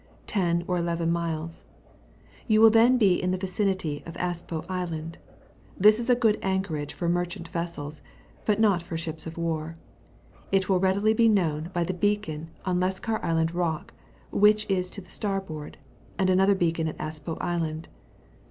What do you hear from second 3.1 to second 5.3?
in the vicinity of Aspo Island;